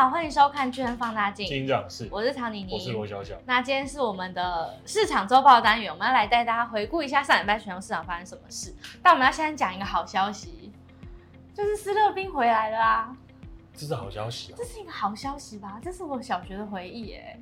[0.00, 1.44] 好，欢迎收看《巨亨放大镜》。
[1.50, 3.34] 金长是，我是唐妮妮，我是罗小小。
[3.44, 8.74] 那今天是我们的市场周报单元，我们要来带大家回顾一下上礼拜全球市场发生什么事。
[9.02, 10.72] 但我们要先讲一个好消息，
[11.52, 13.14] 就是思乐冰回来了啊！
[13.74, 14.56] 这是好消息啊！
[14.56, 15.78] 这是一个好消息吧？
[15.82, 17.38] 这是我小学的回忆耶。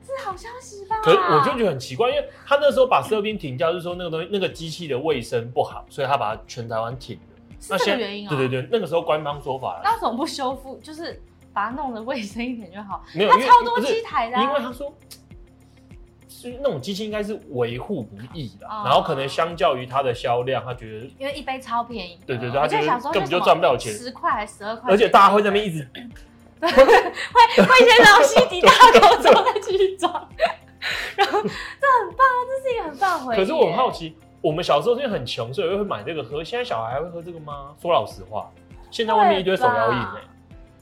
[0.00, 1.02] 这是好消息吧？
[1.02, 7.27] 可是我就觉得很奇怪，因为他那时候把思乐冰停掉，就是说那个东西那个机器的卫生不好，所以他把它全台湾停了。
[7.60, 8.30] 是这个原因啊？
[8.30, 9.80] 对对对，那个时候官方说法。
[9.82, 10.78] 那为什么不修复？
[10.78, 11.20] 就是
[11.52, 13.04] 把它弄得卫生一点就好。
[13.14, 14.42] 没有，他超多机台的、啊。
[14.42, 14.92] 因为他说，
[16.28, 22.18] 是那种机器应该是维护不易的，嗯、然后可能相较于它的销量，他觉得因为一杯超便宜。
[22.26, 24.92] 对对对，他觉得根本就赚不了钱，十块还十二块？
[24.92, 25.88] 而且大家会在那边一直，
[26.60, 30.12] 对，会会先让西迪大口之后再继续装。
[31.16, 33.36] 然后这很棒，这是一个很棒的回忆。
[33.36, 34.16] 可是我很好奇。
[34.48, 36.42] 我们小时候因为很穷，所以会买这个喝。
[36.42, 37.74] 现在小孩还会喝这个吗？
[37.82, 38.50] 说老实话，
[38.90, 40.22] 现在外面一堆手摇饮哎，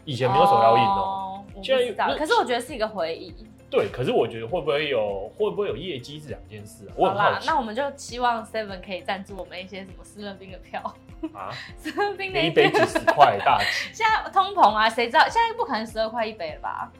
[0.04, 1.44] 以前没有手摇饮哦。
[1.60, 3.34] 现在可是我觉得是一个回忆。
[3.68, 6.94] 对，可是我觉得会不会有会不会有业绩是两件事啊。
[6.96, 10.80] 好啦，那我们就期望 Seven 可以赞助我们一些什么私人冰的票
[11.34, 13.64] 啊， 私人冰的一杯几十块大几。
[13.92, 15.22] 现在通膨啊，谁知道？
[15.24, 16.92] 现在不可能十二块一杯了吧？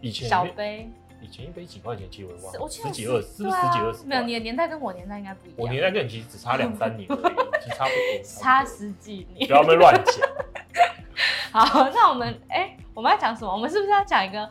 [0.00, 0.88] 以前小杯。
[1.20, 4.04] 以前一杯几块钱，其实我也忘了，我十几二十，是不是十几二十？
[4.04, 5.56] 没有，你的年代跟我年代应该不一样。
[5.58, 8.22] 我年代跟你其实只差两三年，而已， 其实差不多。
[8.24, 9.48] 差十几年。
[9.48, 10.28] 不要被乱讲。
[11.52, 13.52] 好，那我们哎，我们要讲什么？
[13.52, 14.48] 我们是不是要讲一个？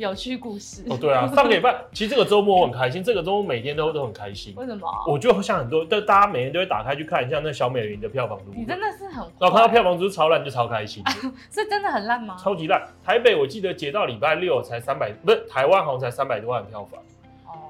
[0.00, 4.54] 有趣故事哦，对啊，上个礼拜 其实这个周末我很开心，这个周末每天都都很开心。
[4.56, 4.88] 为什么？
[5.06, 8.58] 我就像很多，就大家每天都会打开去看一下那小美人鱼的票房如何。
[8.58, 11.04] 你真的是很，然后看到票房就是超烂，就超开心。
[11.52, 12.36] 是真的很烂吗？
[12.42, 12.82] 超级烂！
[13.04, 17.00] 台北我记得截到礼拜六才三百，不是台湾好像才三百多万票房，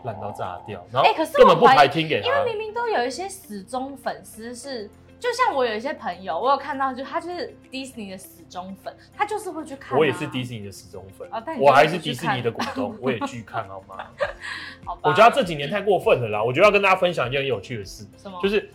[0.04, 0.80] 烂到炸掉。
[0.92, 4.88] 然后哎，可是根本不排听给他，因为明明都有一些死忠粉丝是。
[5.20, 9.98] 就像我有一些朋友，我有看到，就他就是迪士尼的死忠粉，他就是会去看、啊。
[9.98, 13.96] 我也是迪士尼的死忠粉，啊、我还是迪士尼的股东，我也去看好吗？
[14.84, 15.02] 好吧。
[15.04, 18.40] 我觉得这几年太过分了啦，我觉得要跟大家分享一件很有趣的事，什么？
[18.42, 18.68] 就是。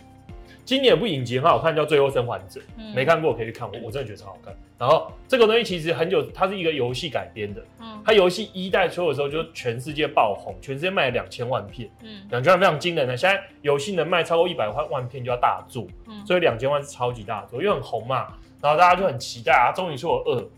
[0.66, 4.52] 今年有部影集很好看，叫《最后生还者》，嗯，没看过可以去看，我我真的觉得超好看。
[4.76, 13.16] 然后这个东西其实很久，它是一个游戏改编的，嗯，它游戏一代出的时候就全世界爆红，全世界卖了两千万片，嗯，两千万非常惊人的。
[13.16, 20.48] 现在游戏能卖超过一百万万片就要大作，嗯，所以两千万是超级大作，因为很红嘛，然后大家就很期待啊，终于出了二，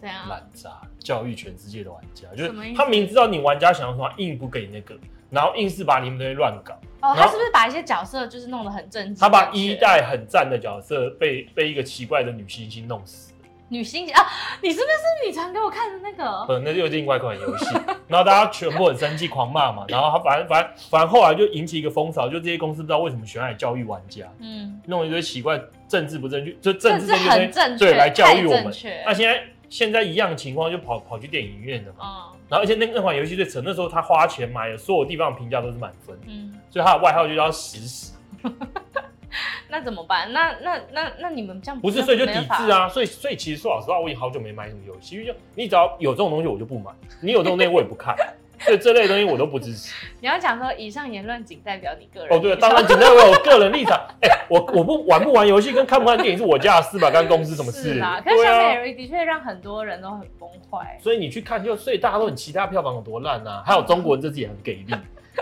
[0.00, 4.98] 这样烂渣，教育全世界的玩家，就是他明知道你玩家想要什么，硬不给你那个。
[5.28, 9.16] 然后硬是把你们东西乱搞哦，他是不是把一些角色就是弄得很正经？
[9.16, 13.32] 他把一代很赞的角色被被一个奇怪的女星星弄死。
[13.72, 14.26] 女星星啊，
[14.60, 16.44] 你是不是你传给我看的那个？
[16.44, 17.66] 不，那就是另外一款游戏。
[18.08, 19.84] 然后大家全部很生气，狂骂嘛。
[19.86, 28.72] 然后他反正反正反正后来就引起一个风潮，就这些公司不知道为什么喜欢来教育玩家，嗯，弄一堆奇怪政治不正确，就政治正确，对，来教育我们。
[29.06, 29.40] 那现在
[29.70, 32.04] 现在一样情况就跑跑去电影院了嘛。
[32.04, 38.12] 嗯然后而且那那款游戏最扯，那时候他花钱买的，所有地方的评价都是满分，嗯，所以他的外号就叫屎屎。
[39.70, 40.32] 那怎么办？
[40.32, 42.88] 那那那那你们这样不，不是，所以就抵制啊。
[42.88, 48.16] 所以所以其实说老实话，我已经好久没买什么游戏，因为就你只要有这种东西，我就不买；你有这种东西，我也不看。
[48.60, 49.94] 所以这类东西我都不支持。
[50.20, 52.36] 你要讲说，以上言论仅代表你个人。
[52.36, 53.98] 哦，对，当然仅代表我个人立场。
[54.20, 57.10] 哎、欸，我我不玩不玩游戏跟看不看电影是我家的事吧？
[57.10, 57.94] 干公司什么事？
[57.94, 60.98] 是啊，可是小美人鱼的确让很多人都很崩坏。
[61.02, 63.62] 所以你去看就，所以大家都很期待票房有多烂啊。
[63.66, 64.94] 还有中国人这次也很给力，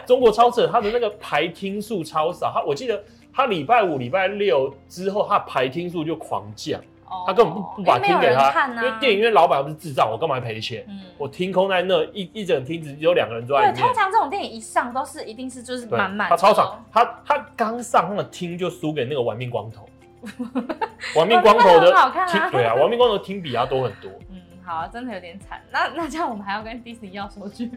[0.06, 2.52] 中国超扯，他的那个排听数超少。
[2.54, 3.02] 他我记得
[3.34, 6.80] 他礼拜五、礼拜六之后，他排听数就狂降。
[7.26, 10.84] 他根本不不把厅给他，因为电影院老板不是智障，我干嘛赔钱？
[10.88, 13.76] 嗯，我厅空在那一一整厅只有两个人坐在里面。
[13.76, 16.28] 对，通常这种电影一上都是一定是就是满满。
[16.28, 19.88] 他超长，他他刚上那个厅就输给那个玩命光头。
[21.14, 21.92] 玩命光头的
[22.28, 24.10] 厅，对啊，玩命光头厅比他多很多。
[24.30, 25.60] 嗯，好啊，真的有点惨。
[25.70, 27.70] 那那这样我们还要跟迪士尼要收据？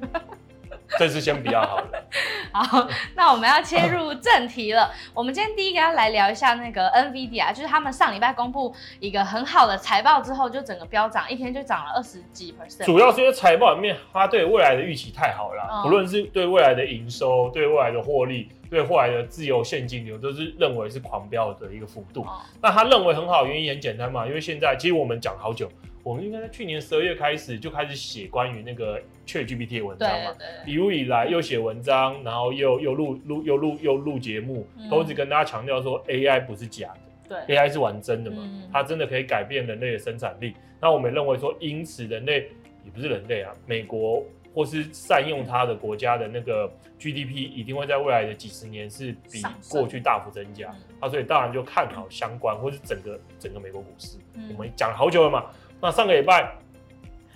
[1.00, 2.04] 这次先不要好了。
[2.52, 4.92] 好，那我们要切入正题了。
[5.14, 12.86] 我们今天第一个要来聊一下那个 NVIDIA，就是他们上礼拜公布一个很好的财报之后，就整个飙涨，一天就涨了二十几 percent。
[12.86, 22.26] 主要是因为财报里面，它对未来的预期太好了，嗯、不论是对未来的营收、对未来的获利、对未来的自由现金流，都是认为是狂飙的一个幅度。
[22.28, 25.72] 嗯、那他认为很好，原因很简单嘛，因为现在其实我们讲好久。
[26.04, 36.94] 我们应该在去年十二月开始就开始写关于那个 ChatGPT 的文章嘛，一路以来又写文章，然后又又录录又录又录节目，都一直跟大家强调说 AI 不是假
[37.30, 40.56] 的，对，AI 是玩真的嘛，它真的可以改变人类的生产力。
[40.80, 42.50] 那我们认为说，因此人类
[42.84, 44.24] 也不是人类啊，美国
[44.54, 46.68] 或是善用它的国家的那个
[47.00, 50.76] GDP，一定会在未来的几十年是比过去大幅增加。
[51.00, 54.18] 啊，所以当然就看好相关，或是整个整个美国股市。
[54.52, 55.46] 我们讲了好久了嘛。
[55.82, 56.56] 那上个礼拜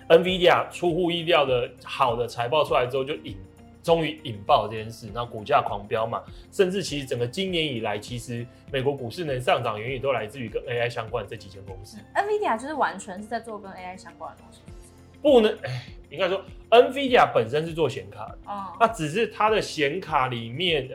[0.07, 3.35] ，NVIDIA 出乎意料的好的财报出来之后，就引
[3.81, 6.21] 终于引爆这件事，然后股价狂飙嘛。
[6.51, 11.97] 甚至其实整个今年以来，其实美国股市能上涨，原因都来自于跟 AI 相关的这几间公司。
[12.13, 14.59] NVIDIA 就是完全是在做跟 AI 相关的东西。
[15.23, 15.57] 不能，
[16.11, 16.39] 应该说
[16.69, 20.87] ，NVIDIA 本身是做显卡的，哦，那只是它的显卡里面，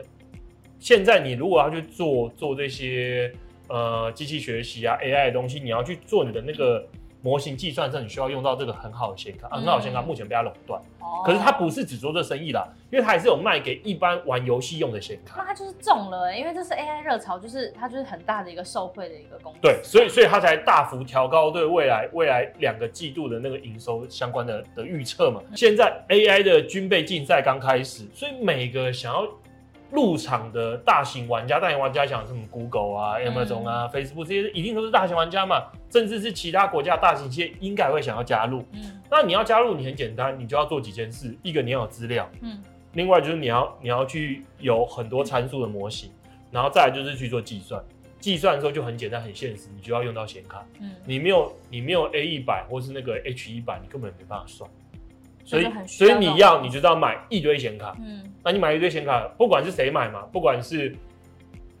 [0.79, 3.29] 现在你如果要去做做这些
[3.67, 6.87] 呃机器学习啊 AI 的东西，你要去做你的那个。
[7.21, 10.81] 模型计算上，你需要用到这个很好的显卡，很好的显卡目前被它垄断。
[10.99, 15.35] 哦，可是它不是只做这生意啦，因为它还是有卖给一般玩游戏用的显卡。
[15.37, 19.59] 那它就是中了、欸，因为这是 AI 热潮，就是它就是很大的一个受惠的一个公司。
[19.61, 25.41] 对，所以所以它才大幅调高对未来未来两个季度的那个营收相关的的预测嘛。
[25.55, 29.27] 现在 AI 的军备竞赛刚开始，所以每个想要。
[29.91, 35.65] 入场的大型玩家，大型玩家想什么 Google 啊、Amazon 啊、嗯、Facebook 这些，一定都是大型玩家嘛。
[35.89, 38.65] 甚至是其他国家大型企业，应该会想要加入。
[38.71, 41.37] 嗯，那你要加入，你很简单，你就要做几件事。
[41.43, 46.09] 一个你要有资料，嗯，另外就是你要你要去有很多参数的模型，
[46.49, 47.83] 然后再来就是去做计算。
[48.21, 50.63] 计算的时候就很简单很现实，你就要用到显卡。
[50.79, 54.69] 嗯，你没有你没有 A 一百或是那个 H 一百，你根本没办法算。
[55.43, 57.95] 所以，所以你要，你就要买一堆显卡。
[57.99, 60.95] 嗯，那你买一堆显卡，不管是谁买嘛，不管是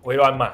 [0.03, 0.51] 微软买，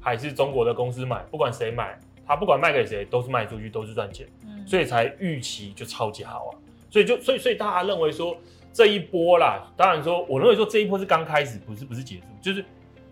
[0.00, 4.26] 还是中国的公司买，不管谁买，他不管卖给谁，都是卖出去，都是赚钱。
[4.44, 6.50] 嗯，所以才预期就超级好啊。
[6.90, 8.36] 所以就，所以，所以大家认为说
[8.72, 12.64] 这一波啦，当然说，我认为说这一波是刚开始，不是，不是结束，就是。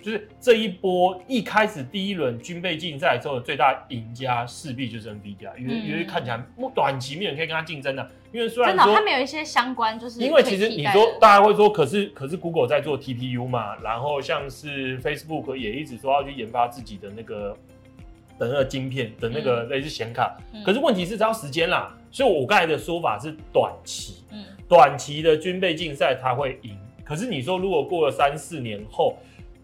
[0.03, 6.41] 就是这一波一开始第一轮军备竞赛之后的最大赢家势必就是 NVIDIA，因为、嗯、因为看起来
[6.73, 17.57] 短期没有人可以跟他竞争的、啊，因为虽然说真的他们有一些相关，就是因为其实你说大家会说，可是可是 Google 在做 TPU 嘛，然后像是 Facebook 也一直说要去研发自己的那个
[18.39, 29.17] 的那个晶片的那个类似显卡，嗯、可是问题是只要时间啦，所以我刚才的说法是短期，嗯，短期的军备竞赛它会赢，可是你说如果过了三四年后。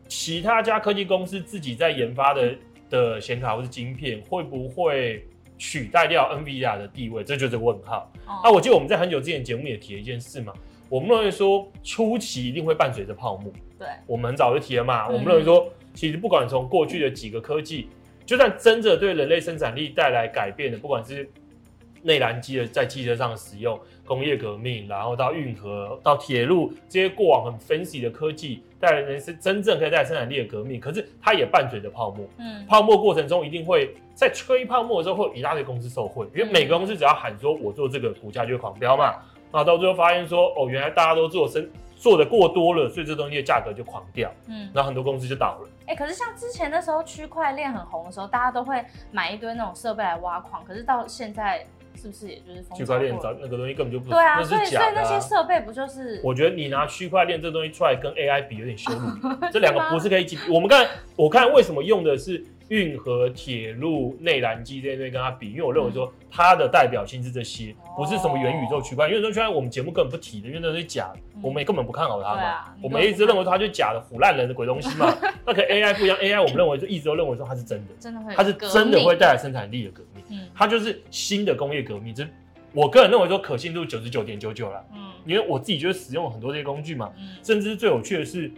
[0.08, 2.54] 其他家科技公司自己在研发的
[2.90, 5.26] 的显卡或是晶片，会不会
[5.62, 7.23] 取代掉 NVIDIA 的地位？
[7.23, 8.11] 这就是问号。
[8.26, 10.53] 那、哦啊、我记得我们在很久之前节目也提了一件事嘛，
[10.88, 13.53] 我们认为说初期一定会伴随着泡沫。
[13.79, 15.06] 对，我们很早就提了嘛。
[15.06, 17.88] 嗯、我们认为说，其实不管从过去的几个科技，
[18.26, 21.31] 就算真的对人类生产力带来改变的，不管是
[22.03, 23.79] 内燃机的在汽车上的使用。
[24.04, 30.81] 工业革命，然后到运河，到铁路，这些过往很 fancy 的科技，带来人生真正可以带来生产力的革命。
[30.81, 39.14] 可是它也伴随着泡沫，嗯，泡沫过程中一定会在吹泡沫的时候，会有一大堆公司受贿，因为每个公司只要喊说我做这个，股价就会狂飙嘛。
[39.52, 45.69] 然后到最后发现说，哦，原来大家都做生做的过多了，所以这东西的价格就狂掉，嗯，然后很多公司就倒了。
[45.87, 48.82] 哎、欸，可是像之前那时候区块链很红的时候，大家都会
[49.12, 51.64] 买一堆那种设备来挖矿，可是到现在。
[51.94, 54.43] 是不是也就是区块链找那个东西根本就不对啊？
[54.43, 56.21] 所以所以那些设备不就是？
[56.25, 60.50] 我觉得你拿区块链这东西出来跟 AI 比有点羞辱， 这两个不是可以一起比。
[60.50, 62.44] 我们刚才我看为什么用的是。
[62.72, 69.20] 运河、铁路、内燃机这些东西跟它比，因为我认为说它的代表性是这些，不是什么元宇宙区块链。
[69.20, 72.74] 元宇宙区块我们节目根本不提的，因为那是假的，我们也根本不看好它嘛。
[72.82, 75.14] 我们一直认为它就是假的、腐烂人的鬼东西嘛。
[75.44, 80.24] 那可 AI 不一样，AI 我们认为就一直都认为说它是真的，真的会，它是真的会带来生产力的革命。
[80.31, 82.14] 嗯它就是新的工业革命。
[82.14, 82.26] 这
[82.72, 84.82] 我个人认为说可信度九十九点九九了。
[84.94, 87.12] 嗯，因为我自己就是使用了很多这些工具嘛。
[87.19, 88.50] 嗯，甚至最有趣的是，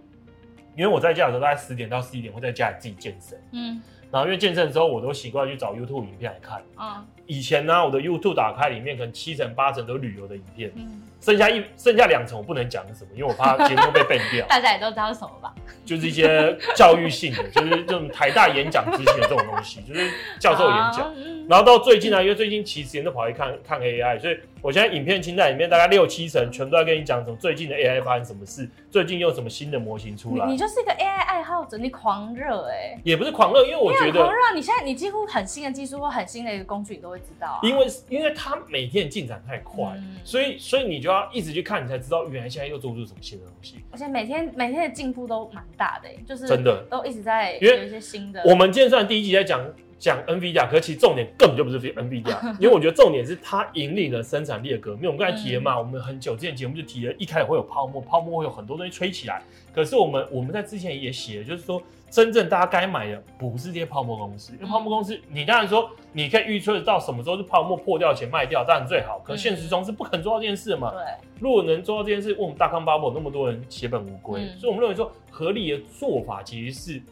[0.76, 3.36] 因为我在家的时候大概十点到十一点会在家里自己健身。
[3.50, 3.82] 嗯。
[4.14, 6.62] 然后因为健身之后，我都习惯去找 YouTube 影片来看。
[6.76, 14.46] 啊，以前呢，我的 YouTube 打开里面可能七成八成都是旅游的影片，嗯，剩下一剩下两层我不能讲什么，因为我怕 节目被 ban 掉。
[14.46, 15.54] 大家也都知道是什么吧？
[15.86, 21.14] 就是一些教育性的，就是这种台大演讲之前的这种东西，就是教授演讲。
[21.48, 24.38] 然后到最近呢，因为最近其实时间都跑去看看 AI，所以。
[24.64, 30.46] 我现在影片清单里面大概六七成全都在跟你讲，从最近的 AI 发生什么事，最近又什么新的模型出来。
[30.46, 34.38] 你，你就是一个 AI 爱好者，你狂热哎、欸，也不是狂热，因为我觉得狂热。
[34.54, 37.60] 你现在你几乎很新的技术或很新的一个工具，你都会知道啊。
[37.62, 43.76] 因为因为它每天进展太快，嗯、所以所以你就要一直去看，你才知道原来现在又做出什么新的东西。
[43.90, 48.42] 而且每天每天的进步都蛮大的、欸，就是真的都一直在有一些新的。
[48.44, 49.64] 我们今天算第一集在讲
[49.98, 55.06] 讲 NVIDIA，可是其实重点根本就不是 NVIDIA， 因为我觉得重点是它引领了生产力的革命。
[55.06, 59.42] 我们刚才提了嘛，嗯、我们很久之前节目就提了，一开始会有泡沫，泡沫会有很多东西吹起来。
[59.72, 61.82] 可是我们我们在之前也写了，就是说
[62.14, 69.18] 真正大家该买的不是这些泡沫公司，因为泡沫公司你当然说你可以预测到什么时候是泡沫破掉前卖掉，当然最好。
[69.24, 70.92] 可是现实中是不可能做到这件事的嘛。
[70.92, 71.00] 对，
[71.40, 77.02] 如果能做到这件事，我们大康 bubble 那么多人血本无归，嗯、所以我们认为说合理的做法其实是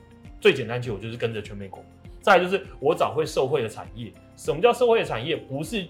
[0.40, 1.82] 最简单，其实我就是跟着全美国。
[2.20, 4.12] 再来就是我找会受惠的产业。
[4.36, 5.34] 什么叫受惠的产业？
[5.34, 5.84] 不是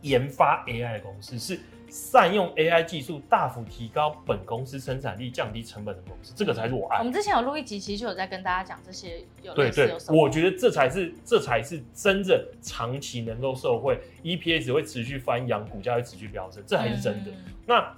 [0.00, 1.60] 研发 AI 的公司，是
[1.94, 6.32] 善用 AI 技术大幅提高本公司生产力、降低成本的公司。
[6.34, 6.98] 这个才是我爱。
[6.98, 9.54] 我们之前有录一集，其实就有在跟大家讲这些有有。
[9.54, 17.30] 对对，我觉得这才是这才是真正长期能够受惠，EPS 会持续翻扬，股价会持续飙升，这才是真的。
[17.30, 17.96] 嗯、那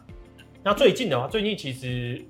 [0.62, 2.22] 那最近的话，最近其实。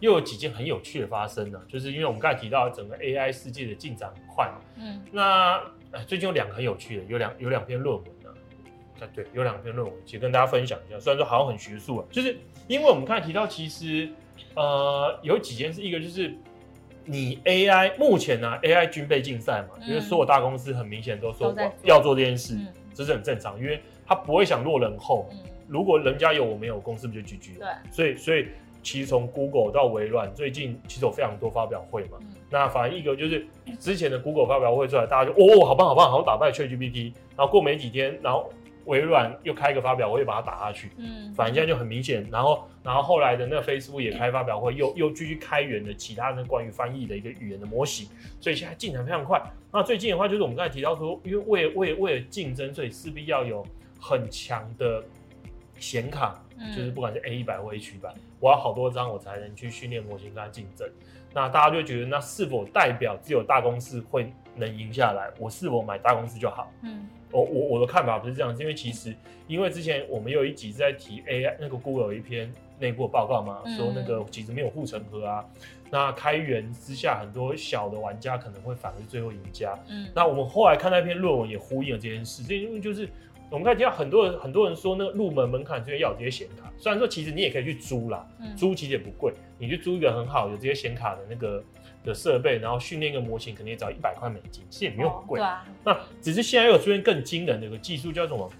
[0.00, 5.62] 又有几件很有趣的发生呢，就是因为我们刚才提到整个 AI 世界的进展很快嘛，嗯，那
[6.08, 8.04] 最近有两个很有趣的，有两有两篇论文
[9.00, 10.98] 呢，对，有两篇论文，其实跟大家分享一下。
[10.98, 12.36] 虽然说好像很学术啊，就是
[12.68, 14.08] 因为我们刚才提到，其实
[14.54, 16.34] 呃有几件事，一个就是
[17.04, 27.66] 你 AI 目前呢、啊、AI 军备竞赛嘛，嗯、因为所有大公司很明显都说要做这件事，嗯、这是很正常，因为他不会想落人后，嗯、如果人家有我没有，公司不就 GG 了？
[27.84, 28.48] 对，所以所以。
[28.84, 32.18] 其实从 Google 到微软，最近其实有非常多发表会嘛。
[32.22, 33.46] 嗯、那反正一个就是
[33.78, 37.12] 之前的 Google 发表会出来，大家就哦，好棒好棒，好像打败 ChatGPT。
[37.36, 38.50] 然后过没几天，然后
[38.86, 40.90] 微软又开一个发表会，把它打下去。
[40.96, 42.26] 嗯，反正现在就很明显。
[42.30, 48.08] 然后，然后后来的那个 Facebook 也开发表会，又又继续开源的其他的关于翻译的一个语言的模型。
[48.40, 49.42] 所以现在进展非常快。
[49.70, 53.66] 那最近的话，就是我们刚才提到说，因为为为为了竞争，所以势必要有
[54.00, 55.02] 很强的
[55.78, 56.38] 显卡。
[56.76, 60.88] 就是不管是 A 一百或 H 一百，我要好多张，我才能去训练模型跟它竞争。
[61.34, 65.30] 那大家就觉得，那是否代表只有大公司会能赢下来？
[65.38, 66.70] 我是否买大公司就好？
[66.82, 69.14] 嗯，我我我的看法不是这样，因为其实
[69.46, 75.44] 因为之前我们有一集在提 AI，那个 Google 有一篇内部的报告嘛，说那个其实没有护城河啊。
[75.90, 79.78] 那开源之下，很多小的玩家可能会反而是最后赢家。
[79.88, 83.08] 嗯，那我们后来看那篇论文也呼应了这件事，这因为就是。
[83.50, 86.72] 我们看到很多人，很多人说那个入门门槛是要有这些显卡。
[86.78, 91.62] 虽然说其实你也可以去租啦，嗯、租其实也不贵，你去租一个很好有这些显卡的那个
[92.04, 95.40] 的设备，然后训练一个模型，可能也只要一百块美金，其实也没有很贵。
[95.40, 98.50] 哦啊、那只是现在又有出现更惊人的一个技术，叫什么？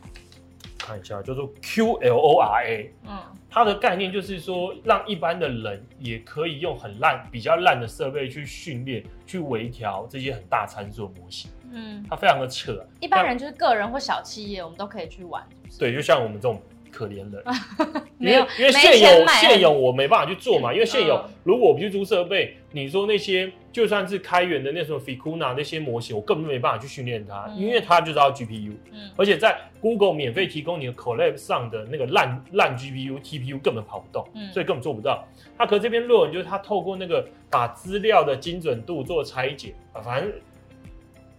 [0.78, 2.88] 看一下，叫做 QLORA。
[3.06, 3.18] 嗯，
[3.48, 11.50] 它的概念就是说，让一般的人也可以用很烂、比较烂的设备去训练、去微调这些很大参数的模型。
[11.70, 12.84] 嗯，它非常的扯。
[13.00, 15.46] 一般人就是个人或小企业，我们都可以去玩。
[15.78, 16.60] 对，就像我们这种。
[16.92, 17.42] 可怜人，
[18.18, 28.72] 没有，因为现有现有我没办法去做嘛，因为现有如果我不去租设备，你说那些就算是开源的那什么 Ficuna 那些模型，我根本没办法去训练它，因为它就是要 GPU，
[29.16, 35.26] 而且在 Google 免费提供你的 Colab 上的那个烂烂 GPU TPU 根本跑不动，所以根本做不到。
[35.56, 40.30] 它可这篇论文就是它透过那个把资料的精准度做拆解啊，反正。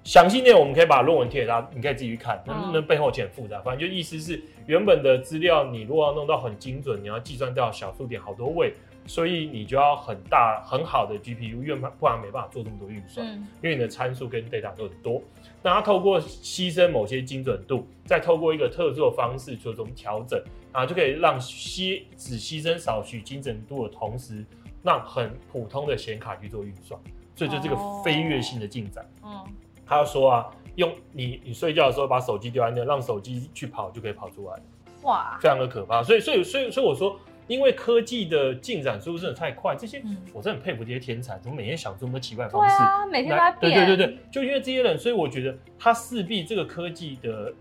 [0.03, 2.41] 详细内容我们可以把论文贴给大家，你可以自己去看。
[2.45, 8.74] 能不能背后很复杂，反正就意思是原本的资料你如果要弄到很精准，你要计算掉小数点好多位，
[9.05, 15.22] 所以你就要很大很好的 GPU，因为不然没办法做这么多运算，嗯、因为你的参数跟 data 都很多。
[15.62, 20.38] 那它透过牺牲某些精准度，再透过一个特殊的方式做这种调整，
[20.74, 24.43] 啊，就可以让牺只牺牲少许精准度的同时，
[24.81, 27.00] 让很普通的显卡去做运算，
[27.36, 29.05] 所以就这个飞跃性的进展。
[29.22, 29.53] 哦、嗯。
[29.85, 34.55] 他说啊，用你你睡觉的时候把手机丢在那，让手机去跑就可以跑出来，
[35.03, 36.01] 哇，非常的可怕。
[36.01, 42.77] 所以所以所以所以我说，因为科技的进展速度真的太快，这些、嗯、我真的很佩服这些天才，怎么每天想这么多奇怪的方式？
[42.77, 43.73] 对啊，每天都在变。
[43.73, 47.53] 对对对对，就因为这些人，所以我觉得他势必这个科技的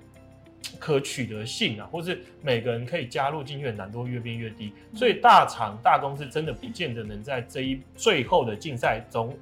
[0.79, 4.73] 可取得性啊，或是每个人可以加入进去的难度越变越低。
[4.95, 9.37] 所以大厂大公司真的不见得能在这一最后的竞赛中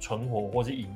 [0.00, 0.88] 存活或是赢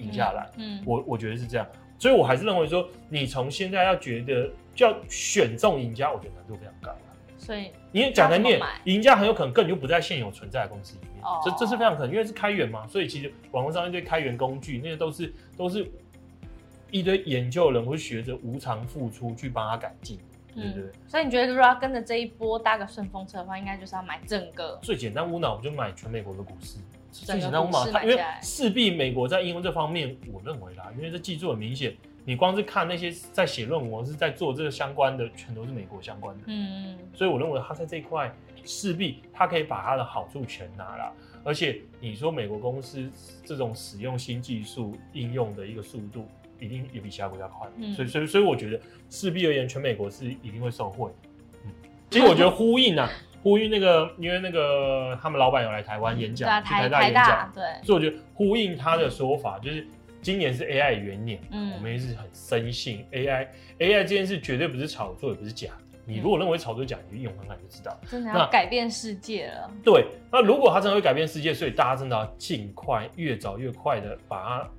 [0.00, 0.12] 赢。
[0.12, 1.66] 下来，嗯，我我觉得是这样，
[1.98, 6.94] 所以我还是认为说，你从现在要觉得就要选中赢家，我觉得难度非常高。
[7.38, 15.90] 所以，因为讲难听点，赢家很有可能根本就不在现有存在的公司里面，哦、这这是非常可能，因为是开源嘛，所以其实网络上一堆开源工具，那些都是都是
[16.90, 20.18] 一堆研究人会学着无偿付出去帮他改进，
[20.54, 20.82] 对不对？
[20.82, 26.76] 嗯、所以你觉得如果要跟着这一波搭个顺风车的话，应该就是要买整个最简单无脑，我就买全美国的股市。
[27.10, 36.42] 最简单嘛，因为势必美国在应用这方面，我认为啦，因为这技术很明显，你光是看那些在写论文是在做这个相关的，全都是美国相关的。
[36.46, 38.32] 嗯，所以我认为它在这一块
[38.64, 41.12] 势必它可以把它的好处全拿了。
[41.42, 43.10] 而且你说美国公司
[43.44, 46.26] 这种使用新技术应用的一个速度，
[46.60, 47.66] 一定也比其他国家快。
[47.76, 51.10] 嗯，所以所以所以我觉得势必而言，全美国是一定会受惠。
[51.64, 51.72] 嗯，
[52.10, 53.10] 其实 我觉得呼应啊，
[53.42, 59.86] 呼应那个，因为那个他们老板有来台湾演讲，嗯、去台大演讲，对，所以我觉得呼应他的说法就是。
[60.22, 65.98] 今年是 AI 元年，嗯，我们也是很深信 AI，AI AI 这件事绝对不是炒作，也不是假的。
[66.04, 69.70] 你如果认为炒作假，你就用看看就知道，真的要改变世界了。
[69.82, 74.70] 对，那如果它真的会改变世界，所以大家真的要尽快、越早越快的把它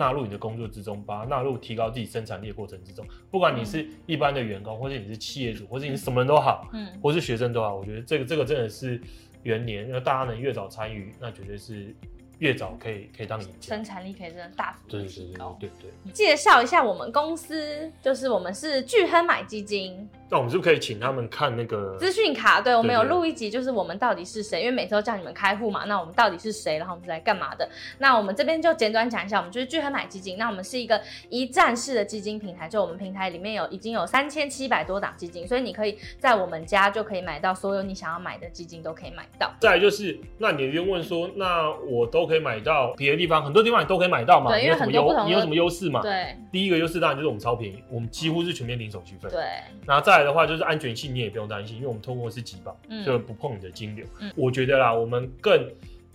[0.00, 3.06] 纳入你的工作之中，把它纳入提高自己生产力的过程之中。
[3.30, 9.00] 不管你是一般的员工，或者你是企业主，或者你什么人都好，嗯，或是学生都好，我觉得这个这个真的是
[9.42, 11.94] 元年，那大家能越早参与，那绝对是。
[12.40, 15.56] 越早可以可以当你生产力可以真的大幅度提高。
[15.60, 20.08] 对对对，介绍一下我们公司，就是我们是聚亨买基金。
[20.32, 22.60] 那我们是不是可以请他们看那个资讯卡？
[22.60, 24.60] 对，我们有录一集，就是我们到底是谁？
[24.60, 26.78] 因为每次都叫你们开户嘛，那我们到底是谁？
[26.78, 27.68] 然后我们是来干嘛的？
[27.98, 30.38] 那我们这边就简短讲一下，我们就是聚亨买基金。
[30.38, 39.52] 那我们是一个一站式的基金平台，就我们平台里面有已经有三千七百多档基金，所以你可以在我们家就可以买到所有你想要买的基金都可以买到。
[39.60, 44.52] 再来就是，那你就问说，那我都可以买到别的地方，很多地方你都可以买到嘛？
[44.52, 46.00] 对，因为很多不同，你有什么优势嘛？
[46.00, 49.28] 对，第一个优势当然就是我们超便宜，我们几乎是全面零手续费。
[49.28, 49.42] 对，
[49.84, 54.06] 然后再来的话就是安全性，你也不用担心，因为我们通过是集保，嗯、所以不碰你的金流。
[54.20, 55.68] 嗯、我觉得啦，我们更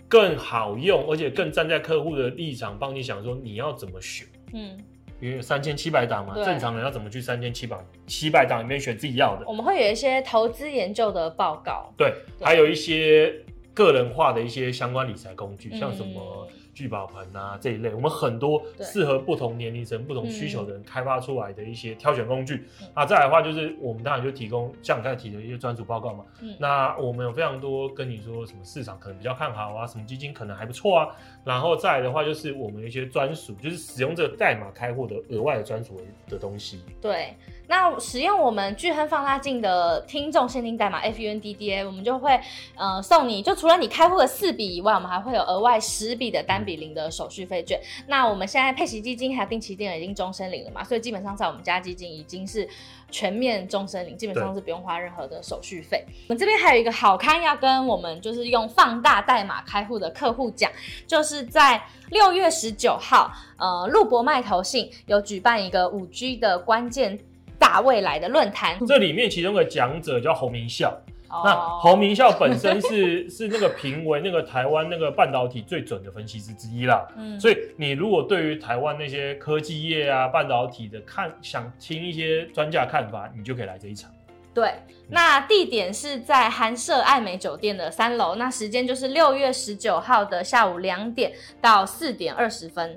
[0.07, 4.25] 更好用，而且更站在客户的立场帮你想说你要怎么选。
[4.53, 4.77] 嗯，
[5.19, 9.45] 因为三千七百档嘛，正常人要怎么去三千七百七百档里面选自己要的？
[9.47, 13.33] 我们会有一些投资研究的报告，对，对还有一些
[13.75, 16.47] 个人化的一些相关理财工具，嗯、像什么。
[16.75, 22.67] 聚宝盆啊这一类，我们很多适合不同年龄层、不同需求的人开发出来的一些挑选工具。
[22.81, 26.25] 嗯、啊，再来的话就是我们当然就提供像你刚才提的一些专属报告嘛。
[26.41, 31.15] 嗯、那我们有非常多跟你说什么市场可能比较看好啊，什么基金可能还不错啊。
[31.45, 36.81] 然后再来的话就是我们有一些专属，就是使用这个代码开户的额外的专属的东西。
[37.01, 37.33] 对。
[37.67, 42.39] 那使用我们聚亨放大镜的听众限定代码 FUNDDA，我们就会
[42.75, 47.79] 呃送你，就除了你开户的四笔以外，我们还会有额外十笔的单笔零的手续费券。
[48.07, 52.67] 那我们现在配息基金还有定期定额已经终身领了嘛，所以基本上在我们家基金已经是
[53.09, 56.05] 全面终身领，基本上是不用花任何的手续费。
[56.27, 60.71] 我们这边还有一个好康要跟我们就是用放大代码开户的客户讲，
[61.07, 67.19] 就是在六月十九号，呃，陆博麦投信有举办一个五 G 的关键。
[67.65, 70.95] 大未来的论坛，这里面其中的讲者叫侯明孝。
[71.27, 71.43] Oh.
[71.43, 77.03] 那侯明孝本身是 是那个评为那个台湾那个半导体最准的分析师之一啦。
[77.17, 84.11] 嗯，所以你如果对于台湾那些科技业啊、半导体的看，想听一些专家看法，你就可以来这一场。
[84.53, 84.71] 对，
[85.09, 92.95] 那地点是在韩舍爱美酒店的三楼，那时间就是六月十九号的下午两点到四点二十分。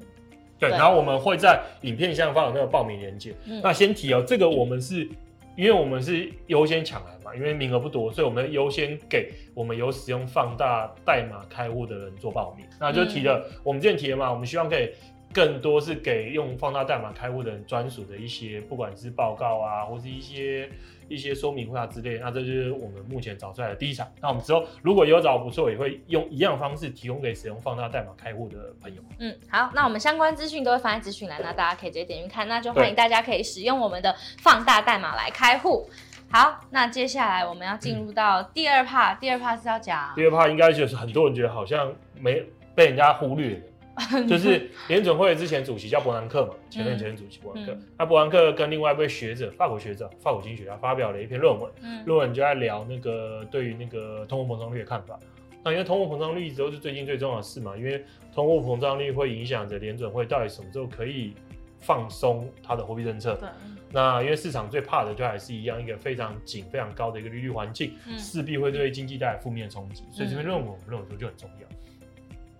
[0.58, 3.34] 对，然后我们会在影片下方有那个报名链接。
[3.46, 5.08] 嗯、那先提哦，这个我们是，
[5.56, 12.66] 因为我们是优先抢来嘛，因为名额不多，所以我们优先给我们有使用放大代码开户的人做报名。
[12.80, 14.90] 那就提了，嗯、我们之前提了嘛，我们希望可以
[15.32, 20.68] 更多是给用放大代码开户的人专属的一些，不管是报告啊，或是一些。
[21.08, 24.06] 一些说明会啊之类，那这就是我们目前找出来的第一场。
[24.20, 29.02] 那我们之后如果有找不错，也会用一样方式提供给使用放大代码开户的朋友。
[29.18, 32.46] 嗯，好，那我们相关资讯都会放在资讯栏，那大家可以直接点进去看。
[32.48, 35.88] 那就欢迎大家可以使用我们的放大代码来开户。
[36.30, 40.12] 好，那接下来我们要进入到第二 part，、嗯、第二 part 是要讲。
[40.14, 41.90] 第二 part 应该就是很多人觉得好像
[42.20, 42.44] 没
[42.74, 43.62] 被人家忽略的。
[44.28, 51.70] 就是联准会之前主席叫伯南克嘛，前任前任主席伯南克，那伯南克跟另外一位学者，法国学者，法国经济学家发表了一篇论文，
[52.06, 55.18] 论文就在聊那个对于那个通货膨胀率的看法。
[55.64, 61.34] 那因为通货膨胀率一直都是最近最重要的事嘛，因为通货膨胀率会影响着联准会到底什么时候可以
[61.80, 63.34] 放松它的货币政策。
[63.34, 63.48] 对。
[63.90, 70.04] 那因为市场最怕的就还是一样一个非常紧、非常高的一个利率环境，势必会对经济带来负面冲击。
[70.12, 71.66] 所以这篇论文我们认为说就很重要。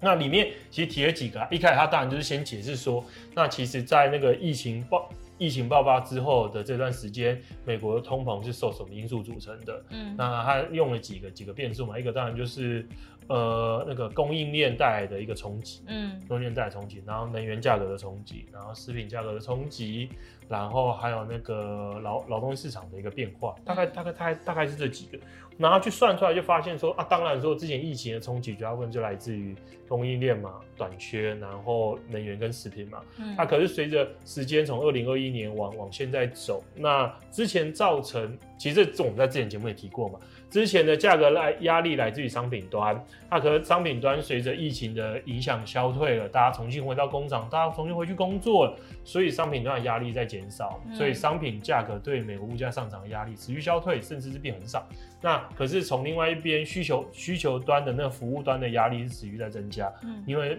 [0.00, 9.84] 那里面其实提了几个啊，一开始他当然就是先解释说，那其实，在那个疫情爆疫情爆发之后的这段时间，美国的通膨是受什么因素组成的？
[9.90, 12.86] 嗯，那他用了几个几个变数嘛，一个当然就是
[13.28, 20.08] 呃那个供应链带来的一个冲击，嗯，供应链带来冲击，然后能源价格的冲击，然后食品价格的冲击，
[20.48, 25.18] 然后还有那个劳劳动市场的一个变化，大概大概大概大概是这几个，
[25.58, 29.54] 然后去算出来就发现说啊，当然说之前疫情的冲击主要部分就来自于
[29.86, 40.18] 供应链嘛，短缺，然后能源跟食品嘛，嗯，那可是随着时间从二零二一年往往现在走，那之前造成其实这我们在之前节目也提过嘛。
[40.50, 42.98] 之前的价格来压力来自于商品端，
[43.30, 54.86] 那可是商品端随着疫情的影响消退了，大家重新回到工厂，大家重新回去工作了，所以商品端的压力在减少，所以商品价格对美国物价上涨的压力持续消退，甚至是变很少。
[55.20, 60.58] 那可是从另外一边需求需求端的那个服务端的压力是持续在增加，嗯，因为。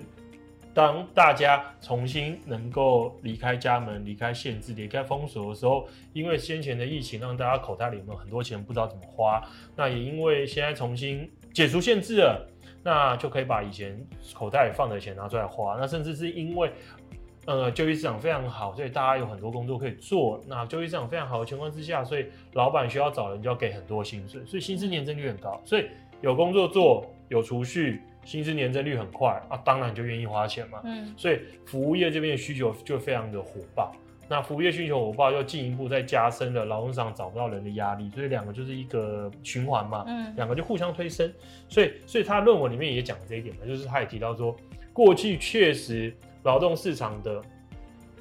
[0.79, 9.43] 当大家重新能够离开家门、离开限制、离开封锁的时候，因为先前的疫情让大家口袋里面很多钱不知道怎么花，
[9.75, 12.49] 那也因为现在重新解除限制了，
[12.81, 14.01] 那就可以把以前
[14.33, 15.75] 口袋里放的钱拿出来花。
[15.77, 16.71] 那甚至是因为
[17.45, 20.41] 呃就业市场非常好，所以大家有很多工作可以做。
[20.47, 25.87] 那就业市场非常好的情况之下，所以老板需要找人就要给很多薪水，所以薪资年增率很高，所以
[26.21, 28.01] 有工作做，有储蓄。
[28.25, 30.79] 薪资年增率很快啊，当然就愿意花钱嘛。
[30.83, 33.93] 嗯，所以服务业这边的需求就非常的火爆。
[34.27, 40.03] 那服务业需求火爆，又进一步再加深了劳动市场找不到人的压力，所以两个就是一个循环嘛。
[40.07, 41.31] 嗯，两个就互相推升。
[41.67, 44.55] 所以，所以他论文里面也讲这一点嘛，就是他也提到说，
[44.93, 47.41] 过去确实劳动市场的。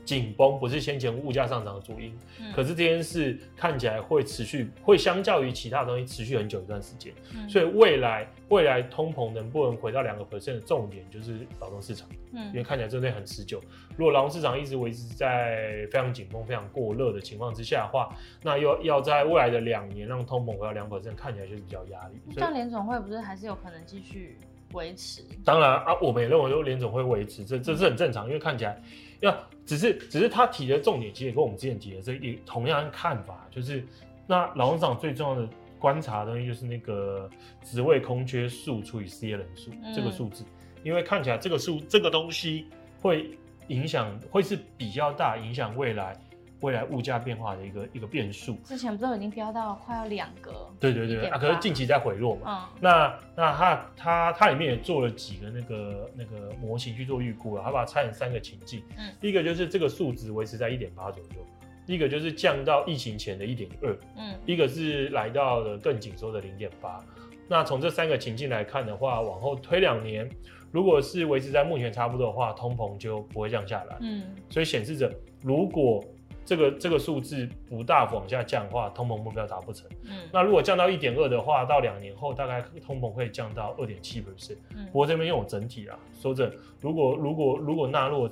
[0.08, 13.62] 紧绷不是先前物价上涨的主因，嗯，可是这件事看起来会持续，会相较于其他东西持续很久一段时间，嗯，所以未来未来通膨能不能回到两个 percent 的重点就是劳动市场，嗯，因为看起来真的很持久。
[13.98, 22.18] 如果劳动市场一直维持在非常紧绷、非常过热的情况之下的话，那又要在未来的两年让通膨回到两 percent，看起来就是比较压力。
[22.34, 24.38] 像联总会不是还是有可能继续
[24.72, 25.22] 维持？
[25.44, 28.80] 当然啊，我们也认为说联总会维持，这这是很正常，因为看起来。
[29.20, 33.84] 要只是只是他提的重点，其实也跟我们之前提的这一同样的看法，就是
[34.28, 37.28] 那劳动市场最重要的观察的东西就是那个
[37.64, 40.44] 职位空缺数除以失业人数这个数字，
[40.84, 42.66] 因为看起来这个数这个东西
[43.00, 43.28] 会
[43.66, 46.16] 影响，会是比较大影响未来。
[46.60, 50.68] 未来物价变化的一个一个变数，之前不是已经飙到快要两个？
[50.80, 52.68] 对对对啊，可是近期在回落嘛。
[52.74, 58.82] 嗯，那那它它它里面也做了几个那个那个模型去做预估了，它把它拆成三个情境。
[58.96, 61.46] 嗯，第一个就是这个数值维持在一点八左右，
[61.86, 67.00] 第一个就是降到疫情前的一点二，嗯，一个是来到了更紧缩的零点八。
[67.46, 70.28] 那从这三个情境来看的话，往后推两年，
[70.70, 73.96] 如果是维持在目前差不多的话，通膨就不会降下来。
[74.00, 76.04] 嗯，所以显示着如果
[76.48, 79.86] 这个这个数字不大幅往下降的话，通膨目标达不成。
[80.04, 84.56] 嗯，那如果降到一点二的话，到两年后大概通膨会降到二点七 percent。
[84.74, 88.30] 嗯，不过这边用整体啊，说着，如果如果如果纳入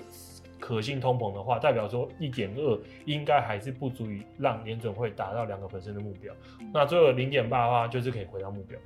[0.59, 6.33] 可信通膨的话，代表说一点二应该还是不足以让联准会达到两个 percent 的目标。
[6.61, 8.79] 嗯，那最后零点八的话，就是可以回到目标。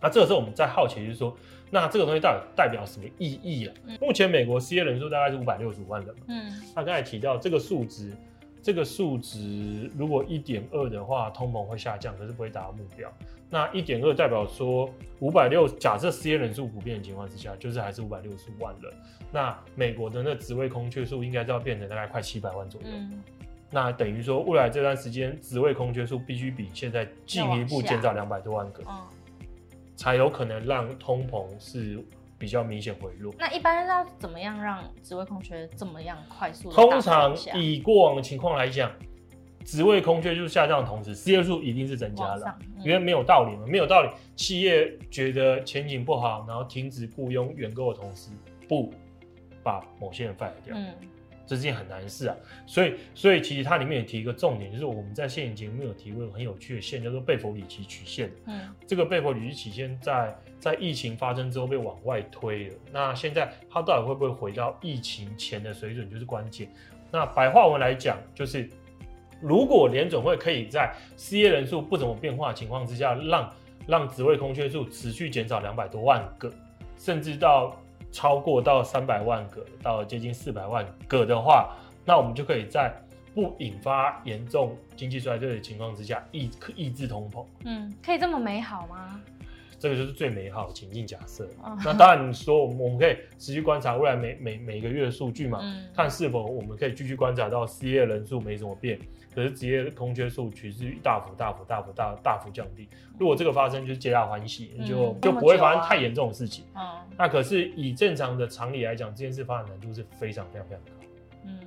[0.00, 1.32] 那这个时候我们在好奇就是说，
[1.70, 3.74] 那这个东西到底代表什么意义啊？
[3.86, 6.24] 嗯，目前美国失业人数大概是五百六十五万人嘛。
[6.26, 8.12] 嗯，他刚才提到这个数值。
[8.62, 13.12] 这个数值如果一点二的话，通膨会下降，可是不会达到目标。
[13.50, 14.90] 那一点二代表说
[15.20, 18.92] 五百六，假设失业人数不变的情况之下，就是还是五百六十五万人。
[19.32, 22.88] 那美国的那职位空缺数应该就要变成大概快七百万左右。
[23.70, 28.82] 那等于说未来这段时间职位空缺数必须比现在进一步减少两百多万个，
[29.96, 32.04] 才有可能让通膨是。
[32.38, 33.34] 比较明显回落。
[33.38, 36.70] 那一般要怎么样让职位空缺这么样快速？
[36.70, 38.90] 通常以过往的情况来讲，
[39.64, 44.10] 职位空缺就是下降的同时，失业数一定是增加了，嗯、因为没有道理嘛，没有道理。
[44.36, 48.30] 企业觉得前景不好，然后停止雇佣员工的同时，
[48.68, 48.92] 不
[49.62, 50.76] 把某些人 fire 掉。
[50.76, 50.94] 嗯
[51.48, 58.30] 这是件很难事啊，所以所以其实它里面也提一个重点，就是我们在现节目有提过很有趣的线，叫做贝弗里奇曲线。
[58.44, 66.68] 嗯，这个贝弗里奇曲线在在疫情发生之后被往外推了，那现在它到底会不会回到疫情前的水准，就是关键。
[67.10, 68.68] 那白话文来讲，就是
[69.40, 73.50] 如果联总会可以在失业人数不怎么变化的情况之下，让
[73.86, 76.52] 让职位空缺数持续减少两百多万个，
[76.98, 77.74] 甚至到。
[78.10, 82.92] 超过到三百万个，到接近四百万个的话，那我们就可以在
[83.34, 87.44] 不引发严重经济衰退的情况之下，抑抑制通膨。
[87.64, 89.20] 嗯，可以这么美好吗？
[89.78, 91.48] 这个就是最美好的情境假设。
[91.62, 98.98] 哦、那当然，你说我们我们可以持续观察未来每每每个月的数据嘛，嗯、看是否我们可以继续观察到失业人数没怎么变。
[99.38, 106.64] 可是职业空缺数其实大幅大幅大幅大大幅降低，如果这个发生，就是皆大欢喜，嗯、就就不会发生太严重的事情。
[106.74, 106.82] 嗯，
[107.16, 110.90] 那可是以正常的常理来讲，这件事发展难度是非常非常非常高。
[111.44, 111.60] 嗯，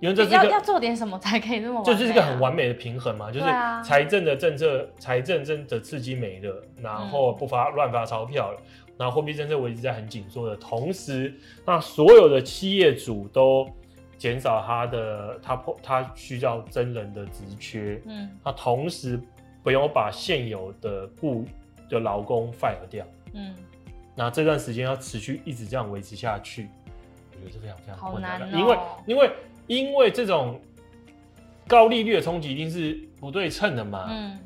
[0.00, 1.82] 因为这是要要做点什么才可以那么？
[1.84, 3.44] 这就是一个很完美的平衡嘛，就是
[3.84, 8.58] 财政的政策，财政真的刺激没了，然后不发乱发钞票了，
[8.96, 11.34] 然后货币政策维持在很紧缩的同时，
[11.66, 13.68] 那所有的企业主都
[14.24, 19.20] 减少他的他破他需要真人的职缺，嗯，他同时
[19.62, 21.44] 不用把现有的雇
[21.90, 23.54] 的劳工 fire 掉，嗯，
[24.14, 26.68] 那这段时间要持续一直这样维持下去，
[27.32, 29.30] 我觉得是非常非常困难的，因为因为。
[29.66, 30.60] 因为这种
[31.66, 34.38] 高利率的冲击一定是不对称的嘛，嗯，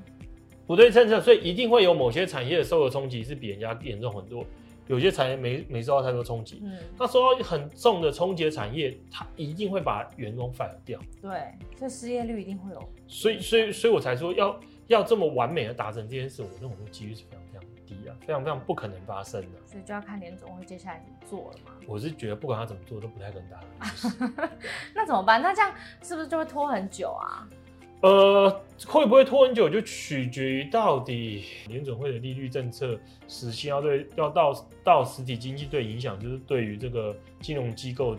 [0.65, 4.47] 不对称的，所以一定会有某些产业的受的冲击是比人家严重很多，
[4.89, 21.73] 有些产业没没受到太多冲击，嗯，那受到很重的冲击的产业，它一定会把员工 fire 掉，对，所以失业率一定会有，所以所以所以我才说要要这么完美的达成这件事，我认为这几率是非常非常低啊，非常非常不可能发生的，所以就要看联总会接下来怎么做了嘛。
[21.87, 23.61] 我是觉得不管他怎么做都不太可能达
[23.95, 24.51] 成。
[24.95, 25.41] 那怎么办？
[25.41, 25.73] 那这样
[26.03, 27.49] 是不是就会拖很久啊？
[28.01, 38.17] 呃，会不会拖很久，就取决于到底联准会的利率政策实行要对要到到实体经济对影响，就是对于这个金融机构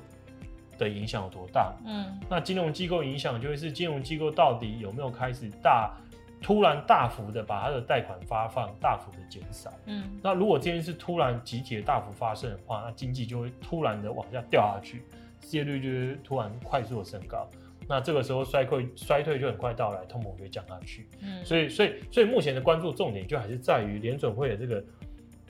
[0.77, 1.73] 的影响有多大。
[1.85, 5.93] 嗯，那金融机构影响就会是金融机构到底有没有开始大。
[6.41, 15.03] 突然大幅的把它的贷款发放大幅的减少，嗯，那如果这件事突然集体的大幅发生的话，那经济就会突然的往下掉下去，
[15.41, 17.45] 失业率就会突然快速的升高，
[17.89, 24.83] 那这个时候衰退衰退就很快到来，通膨就会降下去，嗯，所以所以所以目前的关注重点就还是在于联准会的这个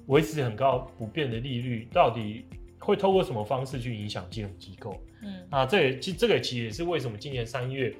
[0.07, 2.45] 维持很高不变的利率到底
[2.79, 7.93] 会透过什么方式去影响金融机构，嗯，啊，这也其实这个其实也是为什么今年三月。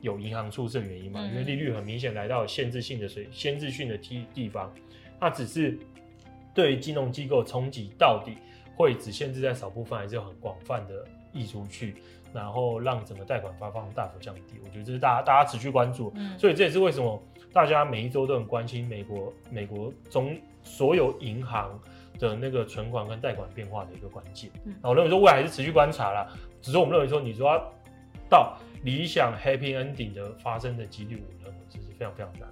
[0.00, 1.24] 有银行出事的原因嘛？
[1.28, 4.74] 因为利率很明显来到限制性的水、限制性的地地方，
[5.20, 5.78] 那只是
[6.52, 8.32] 对于金融机构冲击到底
[8.74, 11.94] 会只限制在少部分，还是有很广泛的溢出去，
[12.32, 14.60] 然后让整个贷款发放大幅降低？
[14.64, 21.78] 我觉得这是大家大家持续关注，嗯，所以这也是为什么大家每一周都很关心美国美国中所有银行
[22.18, 24.50] 的那个存款跟贷款变化的一个关键。
[24.64, 26.26] 嗯，那我认为说未来还是持续观察啦，
[26.60, 27.72] 只是我们认为说你说要
[28.28, 28.56] 到。
[28.84, 32.48] 理想 happy ending 的发生的几率，我认为这是非常非常难。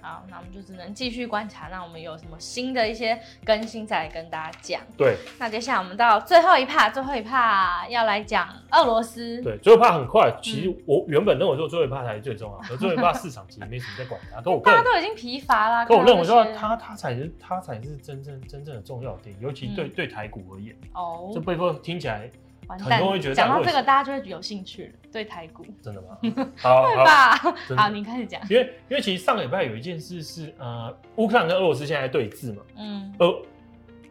[0.00, 1.68] 嗯，好，那我们就只能继续观察。
[1.68, 4.80] 那我们有什么新的一些更新，再来跟大家讲。
[4.96, 9.40] 对，那接下来我们到最后一趴，最后一趴要来讲俄罗斯。
[9.42, 10.34] 对，最后一趴很快。
[10.42, 14.40] 其实我原本认为说最后一趴才是最重要的，可最后一趴市场其实没什么在管它。
[14.42, 15.86] 可我大家都已经疲乏了。
[15.86, 20.76] 可我认为说它它才是它才是真正真正的重要点，尤其对、嗯、对台股而言。
[20.94, 21.30] 哦。
[21.32, 22.30] 这背后听起来。
[22.78, 24.92] 很多人会觉得讲到这个，大家就会有兴趣了。
[25.12, 26.18] 对台股，真的吗？
[26.56, 27.36] 好，对吧？
[27.76, 28.40] 好，你开始讲。
[28.48, 32.62] 因为因为其实上礼拜有一件事是呃，乌克兰跟俄罗斯现在对峙嘛。
[32.76, 33.12] 嗯。
[33.18, 33.42] 俄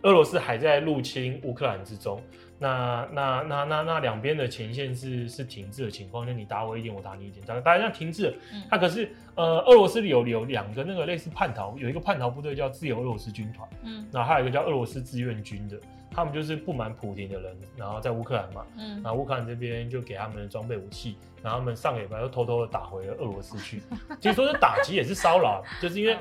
[0.01, 2.21] 俄罗斯还在入侵乌克兰之中。
[2.61, 8.33] 那那那那那两边的前线是是停滞的情况，就你打我一点，我打你一点，大家大家这样停滞了。
[8.53, 8.61] 嗯。
[8.69, 13.69] 它可是呃，俄罗斯有有两个那个类似叛逃，有一个叛逃部队叫自由俄罗斯军团。
[13.83, 14.05] 嗯。
[14.11, 15.79] 然后还有一个叫俄罗斯志愿军的。
[16.19, 23.81] 他们就是不满普丁的人，然后在乌克兰嘛，嗯，然后乌克兰这边就给他们的装备武器，然后他们上个礼拜又偷偷的打回了俄罗斯去。
[24.19, 26.17] 其实说是打击也是骚扰，就是因为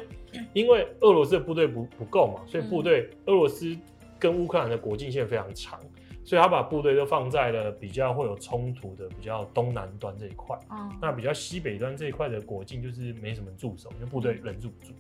[0.53, 3.77] 因为俄罗斯的部队不不够嘛，所以部队俄罗斯
[4.19, 5.81] 跟乌克兰的国境线非常长，
[6.25, 10.59] 所以他把部队都放在了比较会有冲突的比较东南端这一块。
[10.71, 14.93] 嗯，那比较西北端这一块的国境就是没什么驻守，因为部队人驻不住。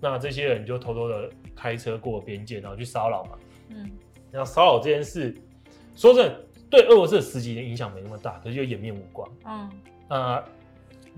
[0.00, 3.38] 那这些人就偷偷的开车过边界，然后去骚扰嘛。
[3.68, 3.90] 嗯。
[4.32, 5.32] 然后骚扰这件事，
[5.94, 6.40] 说真的，
[6.70, 9.28] 对俄罗斯的实际的影响没那么大，可是就掩面无光。
[9.44, 9.70] 嗯，
[10.08, 10.42] 呃，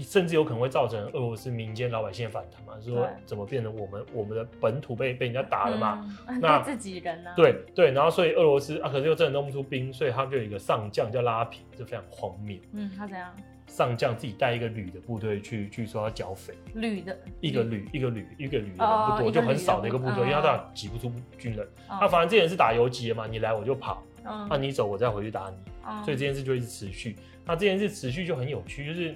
[0.00, 6.04] 甚至有可能会造成俄罗斯民间老百姓的反弹嘛，说怎么变成我们我们的本土被被人家打了嘛？
[6.26, 7.36] 嗯、那 自己人呢、啊？
[7.36, 12.58] 对对，然后所以俄罗斯啊，可是又真的弄不出兵，所以他们就有一个上将叫拉皮，就非常荒谬。
[12.72, 13.32] 嗯，他怎样？
[13.66, 17.18] 上将自己带一个旅的部队去去说要剿匪，旅的？
[17.40, 17.88] 一个旅？
[17.92, 21.66] 一个旅一个旅的人不多，就很少的一个部队，因为他挤不出军人。
[21.88, 24.02] 那反正这件事打游击的嘛，你来我就跑，
[24.48, 27.16] 那你走我再回去打你，所以这件事就一直持续。
[27.44, 29.14] 那这件事持续就很有趣，就是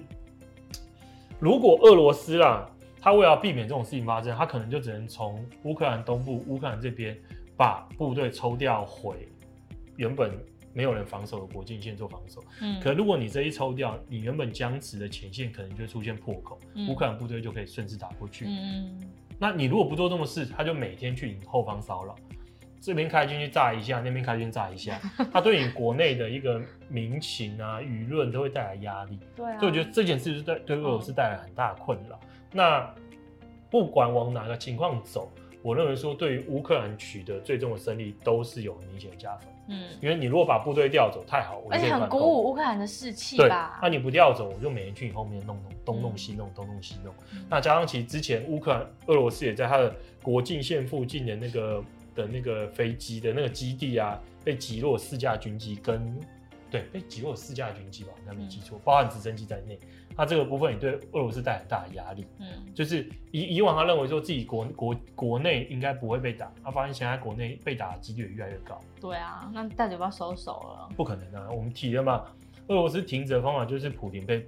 [1.38, 2.68] 如果俄罗斯啦，
[3.00, 7.16] 他为了避免这种事情发生，他可能就只能从乌克兰东部乌克兰这边
[7.56, 9.28] 把部队抽调回
[9.96, 10.32] 原本。
[10.72, 19.00] 没有人防守的国境线做防守，嗯，可如果你这一抽掉，你原本僵持的前线可能就会出现破口，乌克兰部队就可以顺势打过去，嗯，
[19.38, 22.14] 那你如果不做这么事，他就每天去你后方骚扰，
[22.80, 25.00] 这边开进去炸一下，那边开军炸一下，
[25.32, 32.18] 他对你国内的一个民情啊、舆论都会带来压力，对啊，所以我觉得这件事是对对俄罗斯带来很大的困扰。
[32.52, 32.88] 那
[33.70, 35.30] 不管往哪个情况走，
[35.62, 39.48] 我认为说对于乌克兰取得最终的胜利都是有明显的加分。
[39.68, 43.78] 嗯，因为你如果把部队调走，太好，而且很鼓舞乌克兰的士气吧。
[43.82, 47.12] 那你不调走，我就每天去你后面弄弄东弄西弄东弄西弄。
[47.32, 56.18] 嗯、那加上其实之前乌克兰俄罗斯也在他的国境线附近的那个的那个飞机的那个基地啊，被击落四架军机跟。
[56.70, 59.78] 对，被击落四架军机吧，应该没记错，嗯、包含直升机在内。
[60.18, 62.26] 他这个部分也对俄罗斯带来很大的压力。
[62.40, 68.80] 嗯，就是以以往他认为说自己国国国内应该不会被打，他发现现在国内被打的几率也越来越高。
[69.00, 70.88] 对啊，那大嘴巴收手了？
[70.96, 71.48] 不可能啊！
[71.52, 72.24] 我们提了嘛，
[72.66, 74.44] 俄罗斯停止的方法就是普京被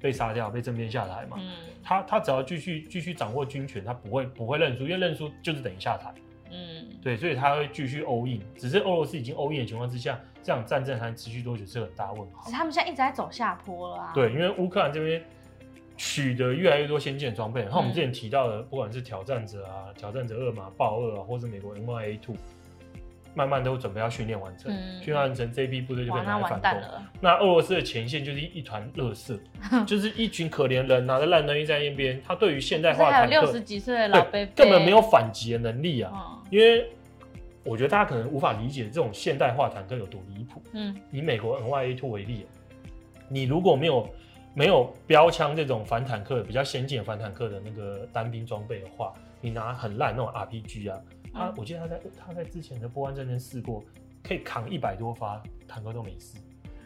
[0.00, 1.36] 被杀掉，被政变下台嘛。
[1.38, 1.52] 嗯，
[1.84, 6.12] 他他只要继续继续掌握军权，他不会不会认输，因为认输就是等于下台。
[7.02, 10.18] 嗯，对，所以他会继续 all in，只是俄罗斯已经 all in 的情况之下。
[10.44, 12.50] 这样战争还持续多久是很大问号。
[12.50, 14.10] 他们现在一直在走下坡了啊。
[14.12, 15.22] 对，因为乌克兰这边
[15.96, 22.34] 取得越来越多先进的装备，然后我们之前提到的，不管是挑战者啊、挑战者二嘛、豹二啊，或是美国 M Y A two，
[23.34, 26.82] 慢慢都准备要训练完成，训练完成这批部队就可以拿来反攻。
[27.20, 29.38] 那俄罗斯的前线就是一团垃圾，
[29.86, 36.88] 就是一群可怜人拿着烂东西在那边，他对于现代化坦克六十几岁的老伯根本没有反击的能力啊，因为。
[37.64, 40.60] 我觉得大家可能无法理解这种现代化坦克有多离谱。
[40.72, 42.44] 嗯，以美国 N Y A two 为例，
[43.28, 44.08] 你如果没有
[44.52, 51.00] 没有标枪这种反坦克比较先进的反坦克的那个单兵装备的话，你拿很烂那种 RPG 啊，
[51.32, 53.80] 他、嗯、我记得他在他在之前的波湾战争试过，
[54.24, 56.38] 可以扛一百多发坦克都没事。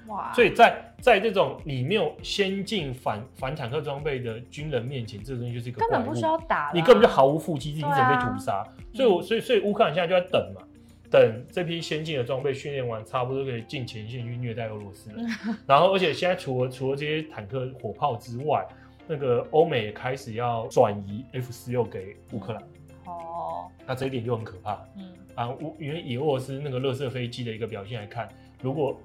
[0.08, 0.32] 哇！
[0.32, 8.66] 所以在在这种你没有先进反反坦克装备的军人面前，这个东西就是一个根本不需要打，你根本就毫无腹肌，你准备屠杀。
[8.94, 10.62] 所以我，所以，所以乌克兰现在就在等嘛。
[11.08, 15.22] 等这批先进的装备训练完，差不多可以进前线去虐待俄罗斯了。
[15.64, 18.66] 然后，而且现在除了除了这些坦克、火炮之外，
[19.06, 22.62] 那个欧美也开始要转移 F 十六给乌克兰。
[23.04, 24.84] 哦，那这一点就很可怕。
[24.96, 28.28] 嗯啊，乌因为以俄罗斯那个垃圾飞机的一个表现来看，
[28.60, 29.00] 如果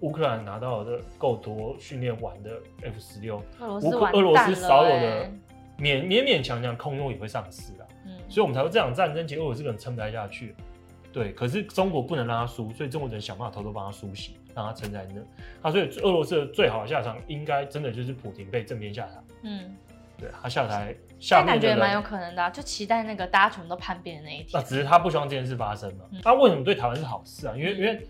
[0.00, 2.50] 乌克兰拿到的够多训练完的
[2.82, 3.42] F 十六，
[3.82, 5.24] 乌克俄罗斯少有的
[5.78, 7.86] 勉勉勉强强空优也会丧失啊。
[8.04, 10.54] 嗯，所以我们才说这场战争，其实俄罗斯可能撑不太下去。
[11.12, 15.20] 对，可是中国不能让他输，所以中国人想办法偷偷帮他梳洗，让他撑在那。
[15.62, 19.12] 他所以俄罗斯的最好的下场，应该真的就是普廷被正面下台。
[19.42, 19.74] 嗯，
[20.18, 24.48] 对他下台，下面感觉也蛮有可能的、啊，就期待那个大家全部都叛变的那一天。
[24.52, 26.04] 那只是他不希望这件事发生嘛？
[26.22, 27.54] 他、嗯、为什么对台湾是好事啊？
[27.56, 28.06] 因为因为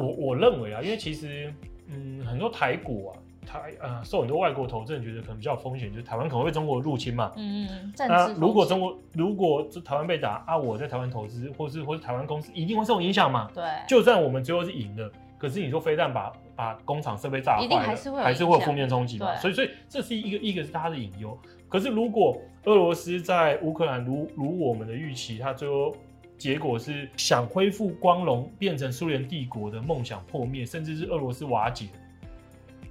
[0.00, 1.52] 我我认为啊，因为其实
[1.88, 3.18] 嗯很多台股啊。
[3.46, 7.32] 台呃，受很多外国投资人觉得可能比较有风险，就是台湾可能会被中国入侵嘛。
[7.36, 7.92] 嗯嗯。
[7.98, 13.50] 那如果中国如果台湾被打啊，我在台湾投资，或是或是台湾公司一定会受影响嘛？
[13.52, 13.64] 对。
[13.88, 19.34] 就算我们最后是赢了，可是你说非但把把工厂设备炸坏了，一定还是会还是会有负面冲击嘛？
[19.36, 21.36] 所以所以这是一个一个是它的隐忧。
[21.68, 25.92] 可是如果俄罗斯在乌克兰如如我们的预期，它最后
[26.40, 31.88] 结果是想恢复光荣，变成苏联帝国的梦想破灭，甚至是俄罗斯瓦解。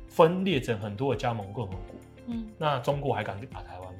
[0.07, 3.99] 分裂成很多的加盟共和国，嗯，那中国还敢打台湾吗？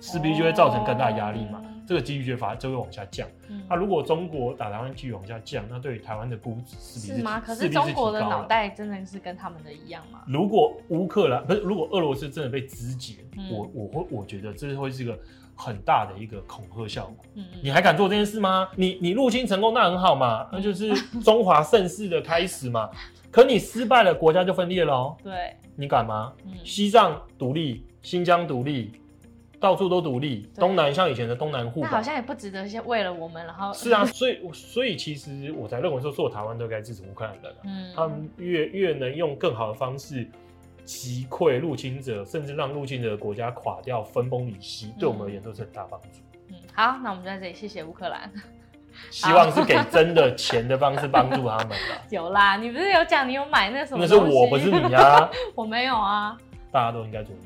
[0.00, 3.28] 势必就会造成更大压力嘛，哦、这个几率就会就会往下降。
[3.46, 7.38] 那、嗯啊、如果中国打台湾继续往下降，那对于台湾的估值势必是，是吗？
[7.38, 10.22] 可是中国的脑袋真的是跟他们的一样吗？
[10.26, 15.18] 如果乌克兰不是，如果俄罗斯真的被肢解，嗯、我我会我觉得这会是一个
[15.60, 17.24] 很大的一个恐吓效果。
[17.34, 18.68] 嗯，你还敢做这件事吗？
[18.74, 22.90] 你你入侵成功那很好嘛，那就是中华盛世的开始嘛。
[23.30, 25.16] 可你失败了，国家就分裂了哦。
[25.22, 26.32] 对，你敢吗？
[26.44, 28.90] 嗯、西藏独立，新疆独立，
[29.60, 30.48] 到处都独立。
[30.56, 37.54] 东南像以前的东南户，那，好像也不值得先为了我们，然后是啊， 所以所以其实我才认为说，所有台湾都该支持乌克兰人。
[37.62, 40.28] 嗯，他们越越能用更好的方式
[40.84, 46.08] 击溃入侵者，甚至让入侵者的国家垮掉、分崩离析，对我们而言都是很大帮助。
[46.48, 48.30] 嗯，好，那我们就在这里谢谢乌克兰。
[49.10, 52.02] 希望是给真的钱的方式帮助他们吧。
[52.10, 54.04] 有啦，你不是有讲你有买那什么？
[54.04, 55.30] 那是我，不是你啊。
[55.54, 56.36] 我没有啊。
[56.72, 57.36] 大家都应该注意。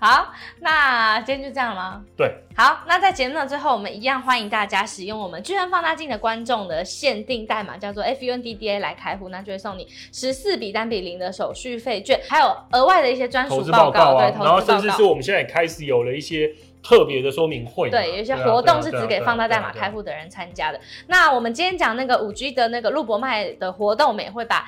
[0.00, 2.04] 好，那今天就这样了吗？
[2.16, 2.32] 对。
[2.56, 14.44] 好，那在节目的最后，我们一样欢迎大家使用我们巨人放大镜的观众的限定代码，叫做 FUNDDA 来开户，那就会送你十四笔单笔零的手续费券，还有额外的一些专属报告，对，投资报告。
[14.44, 16.50] 然后甚至是我们现在也开始有了一些。
[16.88, 20.80] 特别的说明会，对，有一些活动是只给放大代码开户的人参加的。
[21.06, 24.64] 那我们今天讲那个五 G 的那个陆博麦的活动，我们也会把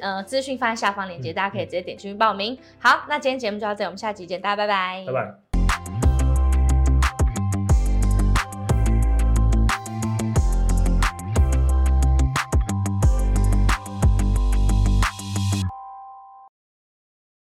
[0.00, 2.56] 呃资讯放在下方链接，大家可以直接点进去报名。
[2.78, 5.63] 好，那今天节目就到这里，我们下期见，大家拜拜，拜拜。